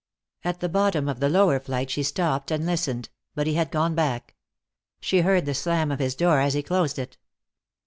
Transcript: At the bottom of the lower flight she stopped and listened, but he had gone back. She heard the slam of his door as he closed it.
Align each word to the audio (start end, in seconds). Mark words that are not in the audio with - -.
At 0.43 0.61
the 0.61 0.67
bottom 0.67 1.07
of 1.07 1.19
the 1.19 1.29
lower 1.29 1.59
flight 1.59 1.91
she 1.91 2.01
stopped 2.01 2.49
and 2.49 2.65
listened, 2.65 3.09
but 3.35 3.45
he 3.45 3.53
had 3.53 3.69
gone 3.69 3.93
back. 3.93 4.33
She 4.99 5.21
heard 5.21 5.45
the 5.45 5.53
slam 5.53 5.91
of 5.91 5.99
his 5.99 6.15
door 6.15 6.39
as 6.39 6.55
he 6.55 6.63
closed 6.63 6.97
it. 6.97 7.19